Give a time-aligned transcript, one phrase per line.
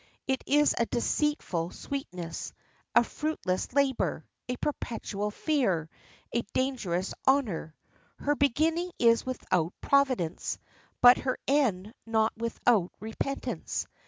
[0.25, 2.53] It is a deceitful sweetness,
[2.95, 5.91] a fruitless labor, a perpetual fear,
[6.33, 7.75] a dangerous honor;
[8.17, 10.57] her beginning is without providence,
[11.01, 13.85] but her end not without repentance.